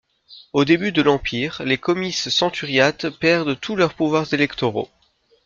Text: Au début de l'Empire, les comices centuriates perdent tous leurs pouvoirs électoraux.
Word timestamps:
Au 0.53 0.65
début 0.65 0.91
de 0.91 1.03
l'Empire, 1.03 1.61
les 1.63 1.77
comices 1.77 2.29
centuriates 2.29 3.07
perdent 3.11 3.59
tous 3.59 3.75
leurs 3.75 3.93
pouvoirs 3.93 4.33
électoraux. 4.33 4.89